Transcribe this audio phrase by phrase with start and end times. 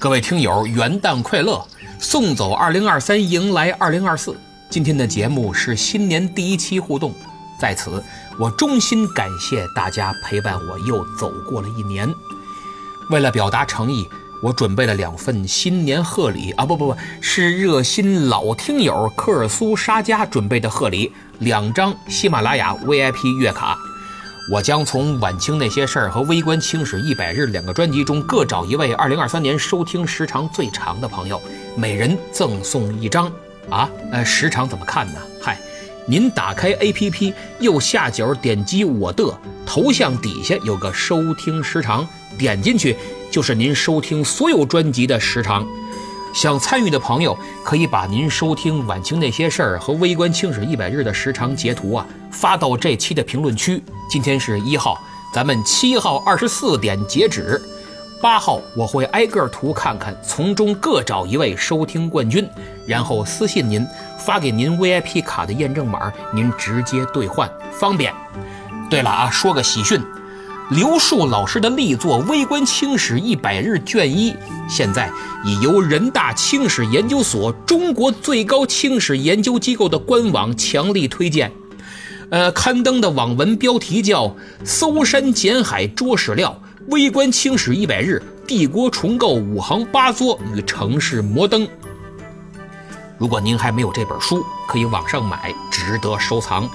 [0.00, 1.62] 各位听友，元旦快乐！
[1.98, 4.34] 送走2023，迎来2024。
[4.70, 7.14] 今天的节目是新年第一期互动，
[7.60, 8.02] 在此
[8.38, 12.10] 我衷心感谢大家陪伴我又走过了一年。
[13.10, 14.08] 为了表达诚意，
[14.42, 23.76] 我准备了两份新年贺礼啊，不不不，是热心老听友科尔苏沙家准备的贺礼，两张喜马拉雅 VIP 月卡。
[24.50, 31.40] 我将从《晚清那些事儿》和《微观清史一百日》两个专辑中各找一位2023年收听时长最长的朋友，
[31.76, 33.30] 每人赠送一张。
[33.68, 35.20] 啊，呃，时长怎么看呢？
[35.40, 35.56] 嗨，
[36.04, 39.24] 您打开 APP 右下角点击我的
[39.64, 42.04] 头像底下有个收听时长，
[42.36, 42.96] 点进去
[43.30, 45.64] 就是您收听所有专辑的时长。
[46.32, 53.82] 想参与的朋友可以把您收听《晚清那些事儿》和《微观清史一百日》的时长截图啊发到这期的评论区。
[54.08, 54.96] 今天是一号，
[55.34, 57.60] 咱们七号二十四点截止，
[58.22, 62.48] 八号我会挨个图看看，从中各找一位收听冠军，
[62.86, 63.84] 然后私信您
[64.18, 68.14] 发给您 VIP 卡的验证码，您直接兑换方便。
[68.88, 70.00] 对了啊，说个喜讯。
[70.70, 74.32] 刘树老师的力作《微观清史一百日》卷一，
[74.68, 75.10] 现在
[75.44, 81.50] 已由人大清史研究所中国最高清史研究机构的官网强力推荐。
[82.30, 84.26] 呃，刊登的网文标题叫
[84.62, 91.66] 《搜山捡海捉史料：微观清史一百日帝国重构五行八作与城市摩登》。
[93.18, 96.70] 如果您还没有这本书，可以网上买，值得收藏。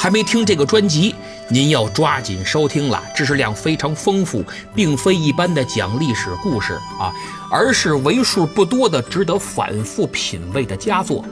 [0.00, 1.12] 还没听这个专辑，
[1.50, 3.02] 您要抓紧收听了。
[3.14, 7.12] 知识量非常丰富，并非一般的讲历史故事啊，
[7.50, 11.24] 而是为数不多的值得反复品味的佳作。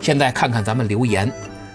[0.00, 1.32] 现在看看咱们留言，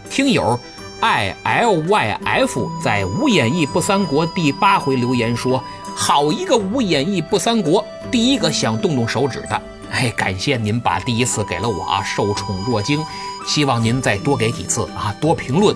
[0.10, 0.60] 听友
[1.00, 5.64] i l y f 在无演义不三国第八回留言说
[5.98, 13.04] ：“好一个无演义不三国，第一个想动动手指的。”哎，感谢您把第一次给了我啊，受宠若惊。
[13.48, 15.76] 希望您再多给几次啊，多评论。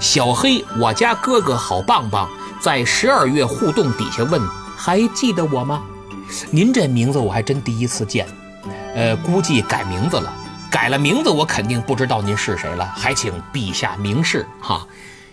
[0.00, 2.28] 小黑，我家哥哥好棒棒，
[2.60, 4.40] 在十二月互动底下问：
[4.76, 5.82] 还记得我吗？
[6.50, 8.26] 您这名字我还真第一次见。
[8.94, 10.32] 呃，估计改名字了，
[10.70, 14.86] 改了名字我肯定不知道您是谁了，还请陛下明示哈。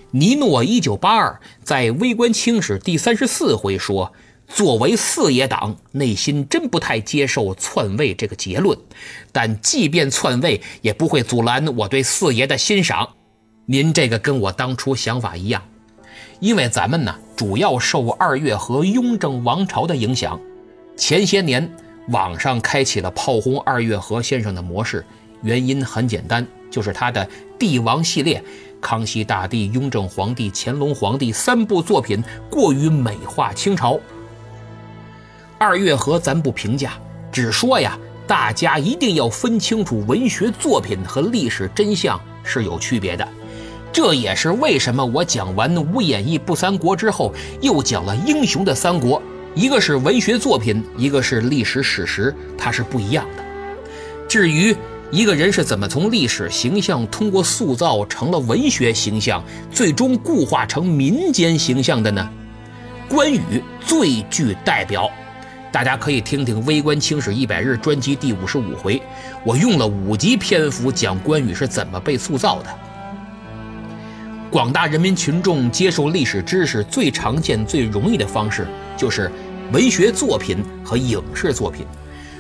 [0.10, 4.12] 尼诺一九八二在《微观清史》第三十四回说。
[4.48, 8.78] 作为四爷党，内心真不太接受篡位这个结论，
[9.32, 13.10] 但即便篡位，也不会阻拦我对四爷的欣赏。
[13.68, 15.60] 您这个跟我当初想法一样，
[16.40, 20.40] 因为咱们呢主要受二月河雍正王朝的影响。
[20.96, 21.68] 前些年
[22.10, 25.04] 网上开启了炮轰二月河先生的模式，
[25.42, 27.28] 原因很简单，就是他的
[27.58, 28.44] 帝王系列——
[28.80, 34.00] 康熙大帝、雍正皇帝、乾隆皇帝三部作品过于美化清朝。
[35.58, 36.94] 二月河咱不评价，
[37.32, 43.28] 只说呀，大家一定要分清楚文学作品和历史真相是有区别的。
[43.96, 49.24] 这也是为什么我讲完《无演义不三国》之后，又讲了英雄的三国。
[49.54, 53.44] 一个是文学作品，一个是历史史实，它是不一样的。
[54.28, 54.76] 至于
[55.12, 59.42] 一个人是怎么从历史形象通过塑造成了文学形象，
[59.72, 62.30] 最终固化成民间形象的呢？
[63.08, 65.10] 关羽最具代表。
[65.72, 69.02] 大家可以听听《微观清史一百日》专辑第五十五回，
[69.46, 72.68] 我用了五集篇幅讲关羽是怎么被塑造的。
[74.56, 78.66] 广大人民群众接受历史知识最常见、最容易的方式。
[78.96, 79.30] 就是
[79.74, 81.86] 文学作品和影视作品，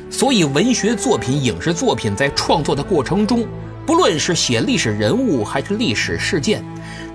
[0.09, 3.45] 所以文学作品、影视作品在创作的过程中，
[3.85, 6.63] 不论是写历史人物还是历史事件，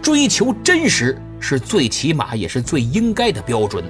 [0.03, 3.83] 追求真实是最起码也是最应该的标准。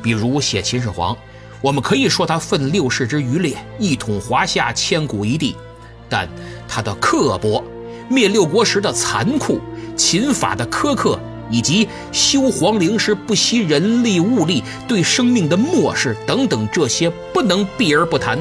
[0.00, 1.16] 比如写秦始皇。
[1.60, 5.56] 我们可以说他奋六世之余烈，一统华夏千古一帝，
[6.08, 6.28] 但
[6.68, 7.64] 他的刻薄、
[8.08, 9.58] 灭六国时的残酷、
[9.96, 11.18] 秦法的苛刻，
[11.50, 18.38] 以及修皇陵时不惜人力物力、对生命的漠视等等，这些不能避而不谈，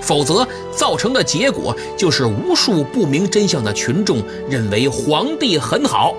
[0.00, 0.46] 否则
[0.76, 6.14] 造成的结果就是无数不明真相的群众认为皇帝很好。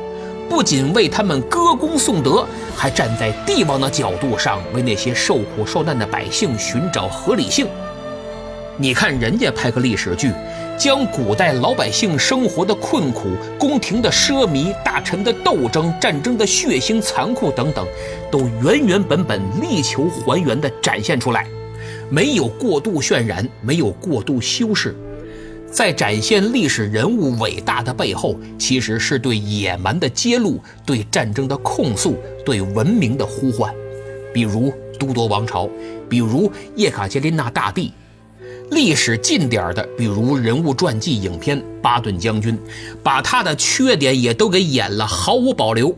[0.48, 7.68] 不仅为他们歌功颂德，还站在帝王的角度上为那些受苦受难的百姓寻找合理性。
[8.78, 10.32] 你看人家拍个历史剧，
[10.78, 17.88] 将古代老百姓生活的困苦、宫廷的奢靡、大臣的斗争、战争的血腥残酷等等，
[18.30, 21.48] 都原原本本力求还原的展现出来，
[22.10, 24.96] 没有过度渲染，没有过度修饰。
[25.72, 33.74] 在展现历史人物伟大的背后，其实是对野蛮的揭露、对战争的控诉、对文明的呼唤。
[34.34, 35.70] 比如都铎王朝，
[36.10, 37.92] 比如叶卡捷琳娜大帝；
[38.72, 42.58] 历史近点的，比如人物传记影片《巴顿将军》，
[43.04, 45.96] 把他的缺点也都给演了，毫无保留。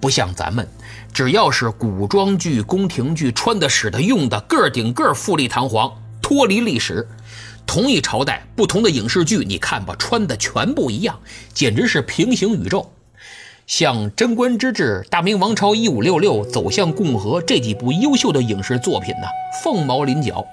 [0.00, 0.66] 不像咱们，
[1.12, 7.06] 只要是古装剧、宫廷剧，穿的、使的、用的，个顶个富丽堂皇，脱离历史。
[7.66, 11.18] 同一朝代，不同的影视剧，你看吧，穿的全不一样，
[11.54, 12.90] 简直是平行宇宙。
[13.70, 19.28] 像《贞观之治》《大明王朝一五六六》《走向共和》这几部优秀的影视作品呢，
[19.62, 20.44] 凤毛麟角。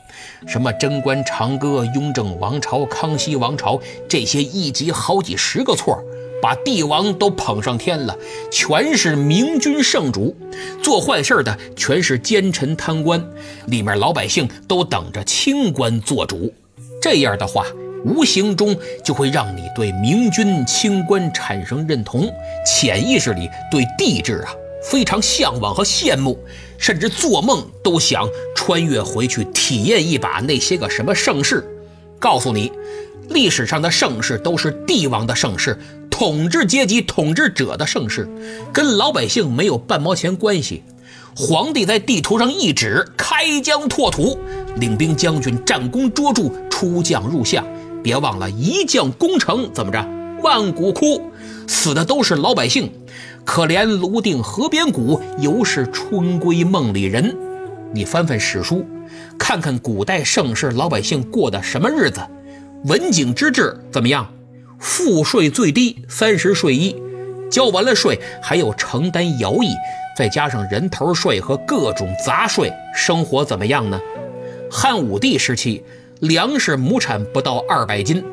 [0.46, 6.00] 什么贞观长歌、雍正王朝、康熙王朝，这些一集好几十个错，
[6.44, 8.16] 把帝王都捧上天了，
[8.52, 10.38] 全是明君圣主，
[10.84, 13.20] 做坏事的全是奸臣贪官，
[13.66, 16.54] 里面老百姓都等着清官做主。
[17.02, 17.66] 这样的话，
[18.08, 22.32] 无形中就会让你对明君清官产生认同，
[22.66, 24.50] 潜意识里对帝制啊
[24.90, 26.40] 非常向往和羡慕，
[26.78, 31.68] 甚至做梦都想穿越回去体验一把那些个什么盛世。
[32.18, 32.72] 告诉你，
[33.30, 35.78] 历史上的盛世都是帝王的盛世，
[36.10, 38.28] 统治阶级统治者的盛世，
[38.72, 40.84] 跟老百姓没有半毛钱关系。
[41.36, 44.40] 皇帝在地图上一指，开疆拓土，
[44.78, 47.64] 领兵将军战功卓著，出将入相。
[48.08, 50.08] 别忘了，一将功成怎么着？
[50.42, 51.30] 万骨枯，
[51.68, 52.90] 死的都是老百姓。
[53.44, 57.36] 可怜泸定河边骨，犹是春闺梦里人。
[57.94, 58.86] 你翻翻史书，
[59.38, 62.22] 看看古代盛世老百姓过的什么日子？
[62.86, 64.26] 文景之治怎么样？
[64.80, 66.96] 赋税最低三十税一，
[67.52, 69.68] 交完了税还有承担徭役。
[70.18, 74.00] 再加上人头税和各种杂税，生活怎么样呢？
[74.72, 75.84] 汉武帝时期，
[76.22, 78.24] 粮食亩产不到二百斤。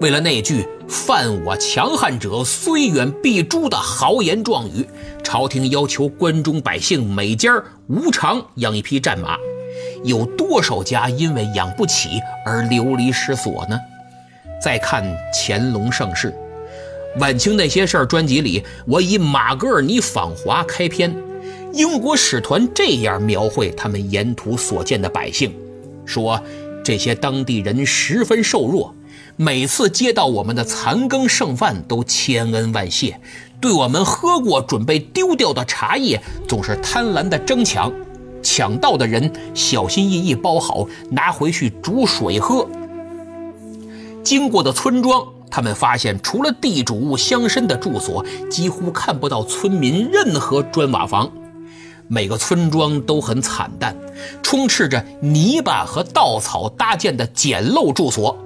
[0.00, 4.86] 为了那句“犯我强汉者，虽远必诛”的豪言壮语，
[5.24, 7.52] 朝廷要求关中百姓每家
[7.88, 9.36] 无偿养一匹战马。
[10.04, 13.78] 有多少家因为养不起而流离失所呢？
[14.62, 16.32] 再看乾隆盛世，
[17.20, 21.14] 《晚清那些事儿》专辑里，我以马格尔尼访华开篇。
[21.72, 25.52] 英国使团这样描绘他们沿途所见的百姓，
[26.06, 26.40] 说
[26.88, 28.94] 这些当地人十分瘦弱，
[29.36, 33.20] 每次接到我们的残羹剩饭都千恩万谢，
[33.60, 36.18] 对我们喝过准备丢掉的茶叶
[36.48, 37.92] 总是贪婪的争抢，
[38.42, 42.66] 抢到的人小心翼翼包好拿回去煮水喝。
[44.24, 51.30] 经过的村庄，他们发现除了地主乡绅的住所，几乎看不到村民任何砖瓦房。
[52.10, 53.94] 每个村庄都很惨淡，
[54.42, 58.36] 充斥着泥巴和稻草搭建的简陋住所。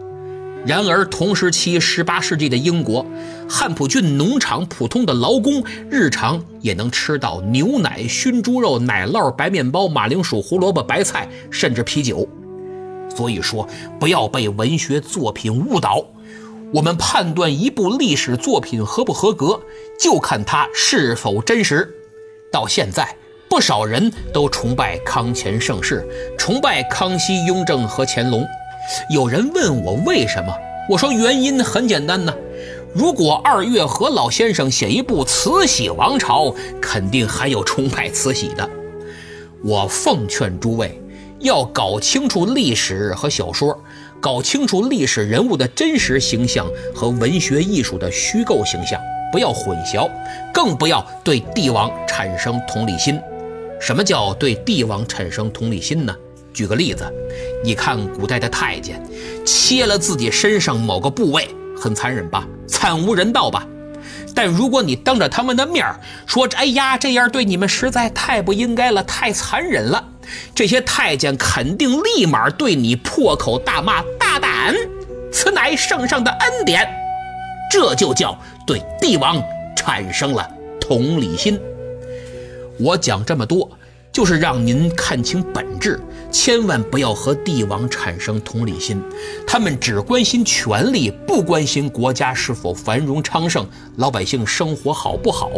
[0.67, 3.06] 然而，同时期18世纪的英国，
[3.49, 12.29] 汉普郡农场普通的劳工日常也能吃到牛奶、熏猪肉、奶酪、白面包、马铃薯、胡萝卜、白菜，甚至啤酒。
[13.15, 13.69] 所以说，
[14.00, 16.05] 不要被文学作品误导。
[16.73, 19.61] 我们判断一部历史作品合不合格，
[20.00, 21.93] 就看它是否真实。
[22.50, 23.17] 到现在。
[23.53, 26.09] 不少人都崇拜康乾盛世，
[26.39, 28.49] 崇拜康熙、雍正和乾隆。
[29.11, 30.51] 有人问我为什么，
[30.89, 32.35] 我说原因很简单呢。
[32.95, 38.67] 如果二月河老先生写一部慈禧王朝，肯定还有崇拜慈禧的。
[39.63, 40.99] 我奉劝诸位，
[41.41, 43.79] 要搞清楚历史和小说，
[44.19, 48.99] 搞清楚历史人物的真实形象和文学艺术的虚构形象，
[49.31, 50.09] 不要混淆，
[50.55, 53.21] 更不要对帝王产生同理心。
[53.82, 56.15] 什么叫对帝王产生同理心呢？
[56.55, 57.05] 举个例子，
[57.65, 59.03] 你看古代的太监
[59.44, 63.67] 切了自己身上某个部位，很残忍吧，惨无人道吧？
[64.36, 65.84] 但如果你当着他们的面
[66.27, 70.10] 说：“哎呀，这样对你们实在太不应该了，太残忍了。”
[70.55, 74.72] 这些太监肯定立马对你破口大骂：“大胆！
[75.32, 76.89] 此乃圣上的恩典。”
[77.69, 79.43] 这就叫对帝王
[79.74, 80.48] 产生了
[80.81, 81.60] 同理心。
[82.79, 83.70] 我讲这么多，
[84.10, 86.00] 就是让您看清本质，
[86.31, 89.02] 千万不要和帝王产生同理心。
[89.46, 95.50] 他们只关心权力，不关心国家是否繁荣昌盛，老百姓生活好不好，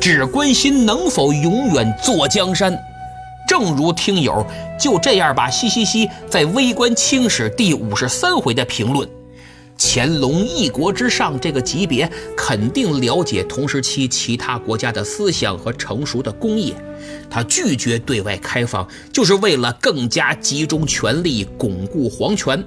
[0.00, 2.76] 只关心能否永远坐江山。
[3.48, 4.44] 正如听友
[4.78, 9.08] 就这样把嘻嘻嘻在《微观清史》第五十三回的评论。
[9.80, 16.74] 乾隆一国之上这个级别，肯定了解同时期其他国家的思想和成熟的工业。
[17.30, 22.62] 他拒绝对外开放，就是为了更加集中权力，巩固皇权。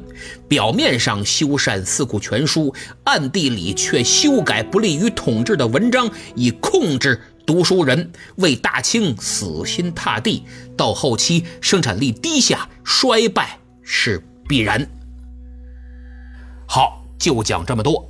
[0.47, 2.71] 表面上修缮《四库全书》，
[3.03, 10.43] 暗地里却修改不利于统治的文章，以控制读书人为大清死心塌地，
[10.77, 14.87] 到后期生产力低下，衰败是必然。
[16.65, 18.09] 好，就讲这么多。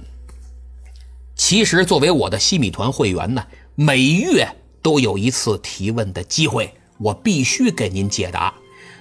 [1.35, 3.43] 其实，作为我的西米团会员呢，
[3.75, 4.47] 每月
[4.81, 8.53] 都有一次提问的机会，我必须给您解答。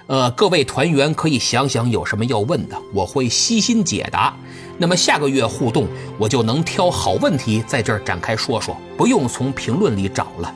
[0.07, 4.35] 呃，各位团员可以想想有什么要问的，我会悉心解答。
[4.77, 5.87] 那么下个月互动，
[6.17, 10.53] 我就能挑好问题在这儿展开说说，不用从评论里找了。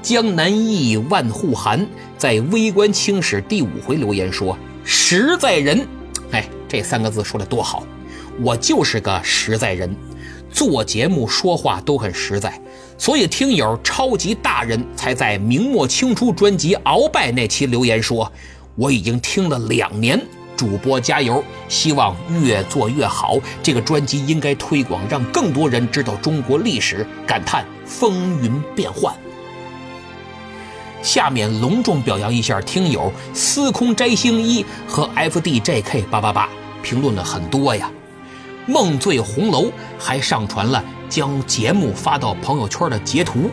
[0.00, 1.84] 江南忆万户寒
[2.16, 5.84] 在《微观清史》第五回留言说：“实在人。”
[6.30, 7.82] 哎，这三个字说的多好！
[8.40, 9.94] 我就是个实在人，
[10.52, 12.60] 做节目说话都很实在，
[12.96, 18.30] 所以听友超级大人才在《明末清初》专辑鳌拜那期留言说
[18.76, 20.20] ：“我已经听了两年。”
[20.56, 23.38] 主播加油，希望越做越好。
[23.62, 27.06] 这个专辑应该推广，让更多人知道中国历史。
[27.26, 29.14] 感叹风云变幻。
[31.00, 36.46] 下面隆重表扬一下听友司空摘星一和 FDJK 八八八，
[36.82, 37.90] 评论了很多呀。
[38.70, 43.50] 梦醉红楼还上传了将节目发到朋友圈的截图。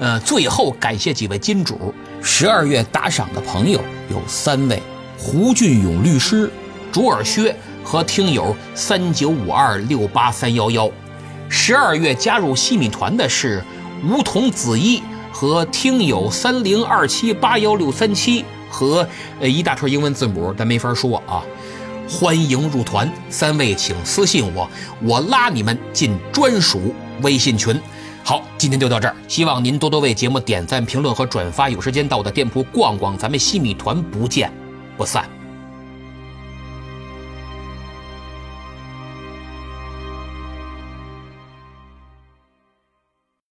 [0.00, 3.80] 呃，最后感谢几位金主，十二月打赏的朋友
[4.10, 4.82] 有三位。
[5.16, 6.50] 胡俊勇律师、
[6.90, 10.90] 卓尔薛和听友三九五二六八三幺幺，
[11.48, 13.62] 十二月加入西米团的是
[14.04, 19.06] 梧桐子一和听友三零二七八幺六三七和
[19.40, 21.44] 呃一大串英文字母，咱没法说啊。
[22.14, 24.68] 欢迎入团，三位请私信我，
[25.02, 27.80] 我拉你们进专属微信群。
[28.22, 31.70] 好，今天就到这儿，希望您多多为节目点赞、评论和转发。
[31.70, 34.52] 有时间到我的店铺逛逛，咱们西米团不见。
[34.98, 35.26] 不散。